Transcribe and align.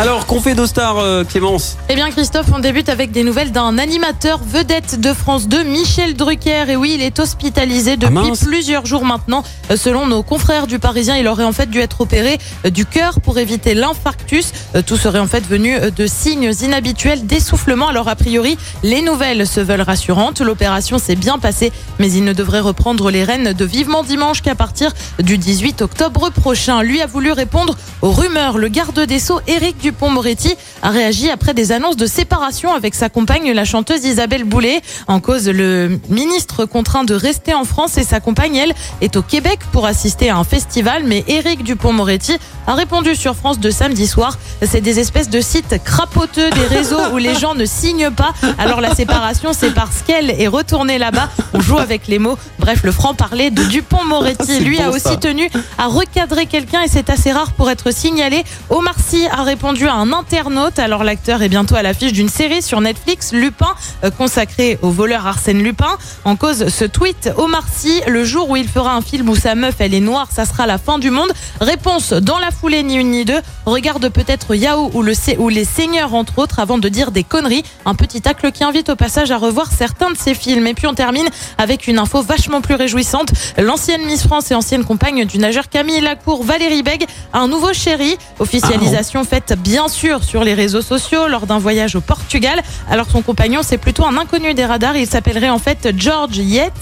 Alors, 0.00 0.24
qu'on 0.24 0.40
fait 0.40 0.54
d'Ostar, 0.54 0.96
euh, 0.96 1.24
Clémence 1.24 1.76
Eh 1.90 1.94
bien 1.94 2.08
Christophe, 2.08 2.46
on 2.54 2.58
débute 2.58 2.88
avec 2.88 3.10
des 3.10 3.22
nouvelles 3.22 3.52
d'un 3.52 3.76
animateur 3.76 4.40
vedette 4.42 4.98
de 4.98 5.12
France 5.12 5.46
2, 5.46 5.62
Michel 5.64 6.14
Drucker. 6.14 6.70
Et 6.70 6.76
oui, 6.76 6.92
il 6.94 7.02
est 7.02 7.20
hospitalisé 7.20 7.98
depuis 7.98 8.16
Ah, 8.18 8.28
mince. 8.28 8.42
plusieurs 8.42 8.86
jours 8.86 9.04
maintenant. 9.04 9.44
Euh, 9.70 9.76
Selon 9.76 10.06
nos 10.06 10.22
confrères 10.22 10.66
du 10.66 10.78
Parisien, 10.78 11.18
il 11.18 11.28
aurait 11.28 11.44
en 11.44 11.52
fait 11.52 11.68
dû 11.68 11.80
être 11.80 12.00
opéré 12.00 12.38
euh, 12.64 12.70
du 12.70 12.86
cœur 12.86 13.20
pour 13.20 13.38
éviter 13.38 13.74
l'infarctus. 13.74 14.52
Tout 14.86 14.96
serait 14.96 15.18
en 15.18 15.26
fait 15.26 15.46
venu 15.46 15.76
de 15.94 16.06
signes 16.06 16.50
inhabituels 16.62 17.26
d'essoufflement. 17.26 17.88
Alors 17.88 18.08
a 18.08 18.16
priori, 18.16 18.56
les 18.82 19.02
nouvelles 19.02 19.46
se 19.46 19.60
veulent 19.60 19.82
rassurantes. 19.82 20.40
L'opération 20.40 20.96
s'est 20.98 21.16
bien 21.16 21.38
passée, 21.38 21.72
mais 21.98 22.10
il 22.10 22.24
ne 22.24 22.32
devrait 22.32 22.60
reprendre 22.60 23.10
les 23.10 23.24
rênes 23.24 23.52
de 23.52 23.64
vivement 23.66 24.02
dimanche 24.02 24.40
qu'à 24.40 24.54
partir 24.54 24.92
du 25.18 25.36
18 25.36 25.82
octobre 25.82 26.30
prochain. 26.30 26.82
Lui 26.82 27.02
a 27.02 27.06
voulu 27.06 27.32
répondre 27.32 27.76
aux 28.00 28.12
rumeurs. 28.12 28.56
Le 28.56 28.68
garde 28.68 28.98
des 29.00 29.18
Sceaux, 29.18 29.40
Éric 29.46 29.89
Dupont-Moretti, 29.90 30.54
a 30.82 30.90
réagi 30.90 31.30
après 31.30 31.52
des 31.52 31.72
annonces 31.72 31.96
de 31.96 32.06
séparation 32.06 32.72
avec 32.72 32.94
sa 32.94 33.08
compagne, 33.08 33.50
la 33.50 33.64
chanteuse 33.64 34.04
Isabelle 34.04 34.44
Boulet. 34.44 34.82
En 35.08 35.18
cause, 35.18 35.48
le 35.48 35.98
ministre 36.08 36.64
contraint 36.64 37.02
de 37.02 37.14
rester 37.14 37.54
en 37.54 37.64
France 37.64 37.98
et 37.98 38.04
sa 38.04 38.20
compagne, 38.20 38.54
elle, 38.54 38.72
est 39.00 39.16
au 39.16 39.22
Québec 39.22 39.58
pour 39.72 39.86
assister 39.86 40.30
à 40.30 40.36
un 40.36 40.44
festival. 40.44 41.02
Mais 41.04 41.24
Éric 41.26 41.64
Dupont-Moretti 41.64 42.36
a 42.68 42.74
répondu 42.74 43.16
sur 43.16 43.34
France 43.34 43.58
de 43.58 43.68
samedi 43.70 44.06
soir. 44.06 44.38
C'est 44.62 44.80
des 44.80 45.00
espèces 45.00 45.28
de 45.28 45.40
sites 45.40 45.82
crapoteux 45.82 46.50
des 46.50 46.76
réseaux 46.76 47.10
où 47.12 47.16
les 47.16 47.34
gens 47.34 47.56
ne 47.56 47.64
signent 47.64 48.12
pas. 48.12 48.32
Alors 48.58 48.80
la 48.80 48.94
séparation, 48.94 49.52
c'est 49.52 49.74
parce 49.74 50.02
qu'elle 50.06 50.30
est 50.30 50.46
retournée 50.46 50.98
là-bas. 50.98 51.30
On 51.52 51.60
joue 51.60 51.78
avec 51.78 52.06
les 52.06 52.20
mots. 52.20 52.38
Bref, 52.60 52.84
le 52.84 52.92
franc-parler 52.92 53.50
de 53.50 53.64
Dupont-Moretti, 53.64 54.60
lui, 54.60 54.80
a 54.80 54.90
aussi 54.90 55.00
ça. 55.00 55.16
tenu 55.16 55.50
à 55.78 55.86
recadrer 55.88 56.46
quelqu'un 56.46 56.82
et 56.82 56.88
c'est 56.88 57.10
assez 57.10 57.32
rare 57.32 57.54
pour 57.54 57.70
être 57.70 57.92
signalé. 57.92 58.44
Omar 58.68 58.94
Sy 59.04 59.26
a 59.26 59.42
répondu 59.42 59.79
à 59.88 59.94
un 59.94 60.12
internaute. 60.12 60.78
Alors 60.78 61.04
l'acteur 61.04 61.42
est 61.42 61.48
bientôt 61.48 61.74
à 61.74 61.82
l'affiche 61.82 62.12
d'une 62.12 62.28
série 62.28 62.62
sur 62.62 62.80
Netflix, 62.80 63.32
Lupin, 63.32 63.74
euh, 64.04 64.10
consacrée 64.10 64.78
au 64.82 64.90
voleur 64.90 65.26
Arsène 65.26 65.62
Lupin. 65.62 65.96
En 66.24 66.36
cause, 66.36 66.68
ce 66.68 66.84
tweet, 66.84 67.30
Omar 67.36 67.64
Sy, 67.72 68.02
le 68.06 68.24
jour 68.24 68.50
où 68.50 68.56
il 68.56 68.68
fera 68.68 68.94
un 68.94 69.00
film 69.00 69.28
où 69.28 69.36
sa 69.36 69.54
meuf, 69.54 69.76
elle 69.78 69.94
est 69.94 70.00
noire, 70.00 70.28
ça 70.30 70.44
sera 70.44 70.66
la 70.66 70.78
fin 70.78 70.98
du 70.98 71.10
monde. 71.10 71.32
Réponse 71.60 72.12
dans 72.12 72.38
la 72.38 72.50
foulée, 72.50 72.82
ni 72.82 72.96
une 72.96 73.10
ni 73.10 73.24
deux. 73.24 73.40
Regarde 73.64 74.08
peut-être 74.08 74.54
Yahoo 74.54 74.90
ou, 74.92 75.02
le, 75.02 75.12
ou 75.38 75.48
Les 75.48 75.64
Seigneurs, 75.64 76.14
entre 76.14 76.38
autres, 76.38 76.58
avant 76.58 76.78
de 76.78 76.88
dire 76.88 77.10
des 77.10 77.24
conneries. 77.24 77.62
Un 77.86 77.94
petit 77.94 78.20
tacle 78.20 78.50
qui 78.52 78.64
invite 78.64 78.88
au 78.90 78.96
passage 78.96 79.30
à 79.30 79.38
revoir 79.38 79.70
certains 79.70 80.10
de 80.10 80.16
ses 80.16 80.34
films. 80.34 80.66
Et 80.66 80.74
puis 80.74 80.86
on 80.86 80.94
termine 80.94 81.28
avec 81.58 81.86
une 81.86 81.98
info 81.98 82.22
vachement 82.22 82.60
plus 82.60 82.74
réjouissante. 82.74 83.30
L'ancienne 83.56 84.04
Miss 84.04 84.22
France 84.22 84.50
et 84.50 84.54
ancienne 84.54 84.84
compagne 84.84 85.24
du 85.24 85.38
nageur 85.38 85.68
Camille 85.68 86.00
Lacour, 86.00 86.44
Valérie 86.44 86.82
Beg, 86.82 87.06
un 87.32 87.48
nouveau 87.48 87.72
chéri. 87.72 88.16
Officialisation 88.40 89.24
faite 89.24 89.54
bien 89.56 89.69
sûr 89.88 90.24
sur 90.24 90.44
les 90.44 90.54
réseaux 90.54 90.82
sociaux 90.82 91.28
lors 91.28 91.46
d'un 91.46 91.58
voyage 91.58 91.94
au 91.96 92.00
Portugal. 92.00 92.62
Alors 92.90 93.06
son 93.10 93.22
compagnon, 93.22 93.60
c'est 93.62 93.78
plutôt 93.78 94.04
un 94.04 94.16
inconnu 94.16 94.54
des 94.54 94.64
radars. 94.64 94.96
Il 94.96 95.06
s'appellerait 95.06 95.50
en 95.50 95.58
fait 95.58 95.92
George 95.96 96.38
Yates. 96.38 96.72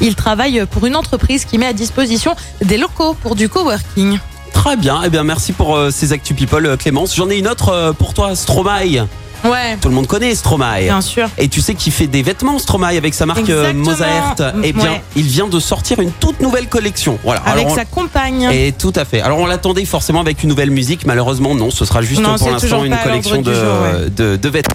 Il 0.00 0.14
travaille 0.14 0.64
pour 0.70 0.86
une 0.86 0.96
entreprise 0.96 1.44
qui 1.44 1.58
met 1.58 1.66
à 1.66 1.72
disposition 1.72 2.34
des 2.64 2.78
locaux 2.78 3.14
pour 3.14 3.34
du 3.34 3.48
coworking. 3.48 4.18
Très 4.52 4.76
bien, 4.76 5.02
eh 5.04 5.10
bien 5.10 5.22
merci 5.22 5.52
pour 5.52 5.76
euh, 5.76 5.90
ces 5.90 6.12
Actu 6.12 6.34
People, 6.34 6.66
euh, 6.66 6.76
Clémence. 6.76 7.14
J'en 7.14 7.28
ai 7.30 7.38
une 7.38 7.48
autre 7.48 7.68
euh, 7.68 7.92
pour 7.92 8.14
toi, 8.14 8.34
Stromae. 8.34 9.06
Ouais, 9.50 9.76
Tout 9.80 9.88
le 9.88 9.94
monde 9.94 10.06
connaît 10.06 10.34
Stromae. 10.34 10.80
bien 10.82 11.00
sûr. 11.00 11.28
Et 11.38 11.48
tu 11.48 11.60
sais 11.60 11.74
qu'il 11.74 11.92
fait 11.92 12.06
des 12.06 12.22
vêtements 12.22 12.58
Stromae 12.58 12.96
avec 12.96 13.14
sa 13.14 13.26
marque 13.26 13.48
euh, 13.50 13.70
Exactement. 13.70 13.84
Mozart. 13.90 14.34
Eh 14.62 14.72
bien, 14.72 14.90
Ouais. 14.92 15.02
il 15.16 15.24
vient 15.26 15.46
de 15.48 15.60
sortir 15.60 16.00
une 16.00 16.10
toute 16.12 16.40
nouvelle 16.40 16.68
collection. 16.68 17.18
Voilà. 17.24 17.40
Avec 17.42 17.62
Alors, 17.66 17.72
on- 17.72 17.76
sa 17.76 17.84
compagne. 17.84 18.48
Et 18.52 18.72
tout 18.72 18.92
à 18.96 19.04
fait. 19.04 19.20
Alors 19.20 19.38
on 19.38 19.46
l'attendait 19.46 19.84
forcément 19.84 20.20
avec 20.20 20.42
une 20.42 20.48
nouvelle 20.48 20.70
musique, 20.70 21.06
malheureusement 21.06 21.54
non, 21.54 21.70
ce 21.70 21.84
sera 21.84 22.02
juste 22.02 22.20
Non, 22.22 22.36
pour 22.36 22.50
l'instant 22.50 22.84
une 22.84 22.96
collection 22.96 23.36
du 23.36 23.42
de, 23.50 23.54
jour, 23.54 23.62
ouais. 23.82 24.10
de, 24.10 24.36
de 24.36 24.48
vêtements. 24.48 24.74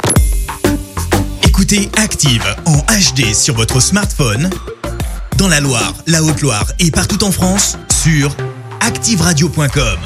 Écoutez 1.43 1.89
Active 1.97 2.43
en 2.65 2.77
HD 2.77 3.33
sur 3.33 3.55
votre 3.55 3.79
smartphone, 3.79 4.49
dans 5.37 5.47
la 5.47 5.59
Loire, 5.59 5.93
la 6.07 6.23
Haute-Loire 6.23 6.65
et 6.79 6.91
partout 6.91 7.23
en 7.23 7.31
France, 7.31 7.77
sur 8.03 8.35
activeradio.com. 8.79 9.97